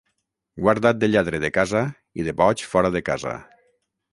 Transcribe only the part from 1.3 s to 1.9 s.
de casa